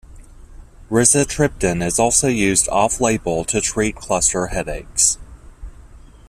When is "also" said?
1.99-2.27